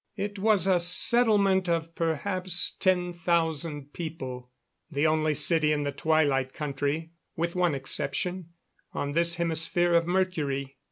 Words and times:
It 0.15 0.39
was 0.39 0.65
a 0.65 0.79
settlement 0.79 1.69
of 1.69 1.93
perhaps 1.93 2.71
ten 2.71 3.13
thousand 3.13 3.93
people, 3.93 4.49
the 4.89 5.05
only 5.05 5.35
city 5.35 5.71
in 5.71 5.83
the 5.83 5.91
Twilight 5.91 6.53
Country, 6.53 7.11
with 7.35 7.53
one 7.55 7.75
exception, 7.75 8.49
on 8.93 9.11
this 9.11 9.35
hemisphere 9.35 9.93
of 9.93 10.07
Mercury. 10.07 10.77